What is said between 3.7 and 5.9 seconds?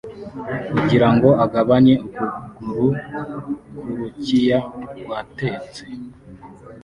kurukiya rwatetse